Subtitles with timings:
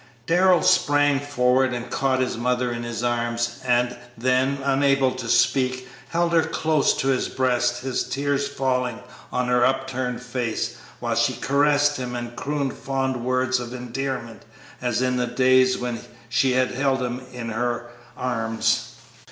[0.25, 5.87] Darrell sprang forward and caught his mother in his arms, and then, unable to speak,
[6.09, 8.99] held her close to his breast, his tears falling
[9.31, 14.41] on her upturned face, while she caressed him and crooned fond words of endearment
[14.81, 18.95] as in the days when she had held him in her arms.